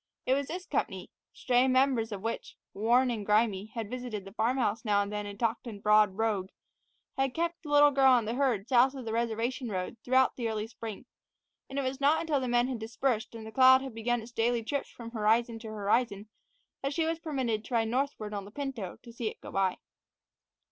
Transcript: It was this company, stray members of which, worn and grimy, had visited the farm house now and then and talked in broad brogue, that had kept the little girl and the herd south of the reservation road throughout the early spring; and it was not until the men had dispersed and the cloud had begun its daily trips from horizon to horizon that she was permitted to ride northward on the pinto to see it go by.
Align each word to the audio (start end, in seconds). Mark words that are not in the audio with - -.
It 0.25 0.33
was 0.33 0.47
this 0.47 0.65
company, 0.65 1.11
stray 1.31 1.67
members 1.67 2.11
of 2.11 2.23
which, 2.23 2.57
worn 2.73 3.11
and 3.11 3.23
grimy, 3.23 3.67
had 3.75 3.87
visited 3.91 4.25
the 4.25 4.33
farm 4.33 4.57
house 4.57 4.83
now 4.83 5.03
and 5.03 5.13
then 5.13 5.27
and 5.27 5.39
talked 5.39 5.67
in 5.67 5.79
broad 5.79 6.15
brogue, 6.17 6.49
that 7.17 7.21
had 7.21 7.33
kept 7.35 7.61
the 7.61 7.69
little 7.69 7.91
girl 7.91 8.17
and 8.17 8.27
the 8.27 8.33
herd 8.33 8.67
south 8.67 8.95
of 8.95 9.05
the 9.05 9.13
reservation 9.13 9.69
road 9.69 9.97
throughout 10.03 10.35
the 10.35 10.49
early 10.49 10.65
spring; 10.65 11.05
and 11.69 11.77
it 11.77 11.83
was 11.83 12.01
not 12.01 12.19
until 12.19 12.39
the 12.39 12.47
men 12.47 12.67
had 12.67 12.79
dispersed 12.79 13.35
and 13.35 13.45
the 13.45 13.51
cloud 13.51 13.83
had 13.83 13.93
begun 13.93 14.23
its 14.23 14.31
daily 14.31 14.63
trips 14.63 14.89
from 14.89 15.11
horizon 15.11 15.59
to 15.59 15.67
horizon 15.67 16.27
that 16.81 16.95
she 16.95 17.05
was 17.05 17.19
permitted 17.19 17.63
to 17.63 17.75
ride 17.75 17.87
northward 17.89 18.33
on 18.33 18.43
the 18.43 18.49
pinto 18.49 18.97
to 19.03 19.13
see 19.13 19.27
it 19.27 19.39
go 19.39 19.51
by. 19.51 19.77